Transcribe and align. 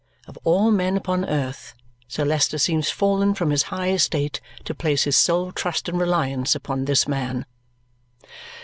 Of 0.25 0.35
all 0.43 0.71
men 0.71 0.97
upon 0.97 1.25
earth, 1.29 1.75
Sir 2.07 2.25
Leicester 2.25 2.57
seems 2.57 2.89
fallen 2.89 3.35
from 3.35 3.51
his 3.51 3.61
high 3.69 3.91
estate 3.91 4.41
to 4.65 4.73
place 4.73 5.03
his 5.03 5.15
sole 5.15 5.51
trust 5.51 5.87
and 5.87 5.99
reliance 5.99 6.55
upon 6.55 6.85
this 6.85 7.07
man. 7.07 7.45